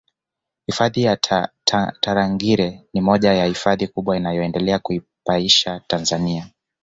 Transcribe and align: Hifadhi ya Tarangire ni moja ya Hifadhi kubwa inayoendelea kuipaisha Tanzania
Hifadhi 0.67 1.03
ya 1.03 1.17
Tarangire 2.01 2.83
ni 2.93 3.01
moja 3.01 3.33
ya 3.33 3.45
Hifadhi 3.45 3.87
kubwa 3.87 4.17
inayoendelea 4.17 4.79
kuipaisha 4.79 5.79
Tanzania 5.87 6.47